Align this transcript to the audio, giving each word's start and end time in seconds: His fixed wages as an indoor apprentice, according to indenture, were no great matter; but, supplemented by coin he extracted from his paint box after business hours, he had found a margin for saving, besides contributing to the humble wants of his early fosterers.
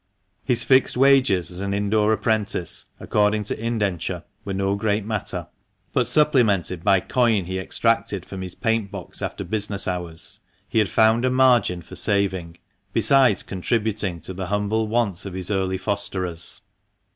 His 0.43 0.63
fixed 0.63 0.97
wages 0.97 1.51
as 1.51 1.59
an 1.59 1.75
indoor 1.75 2.11
apprentice, 2.11 2.85
according 2.99 3.43
to 3.43 3.63
indenture, 3.63 4.23
were 4.43 4.55
no 4.55 4.73
great 4.73 5.05
matter; 5.05 5.47
but, 5.93 6.07
supplemented 6.07 6.83
by 6.83 7.01
coin 7.01 7.45
he 7.45 7.59
extracted 7.59 8.25
from 8.25 8.41
his 8.41 8.55
paint 8.55 8.89
box 8.89 9.21
after 9.21 9.43
business 9.43 9.87
hours, 9.87 10.39
he 10.67 10.79
had 10.79 10.89
found 10.89 11.23
a 11.23 11.29
margin 11.29 11.83
for 11.83 11.95
saving, 11.95 12.57
besides 12.93 13.43
contributing 13.43 14.19
to 14.21 14.33
the 14.33 14.47
humble 14.47 14.87
wants 14.87 15.27
of 15.27 15.33
his 15.33 15.51
early 15.51 15.77
fosterers. 15.77 16.61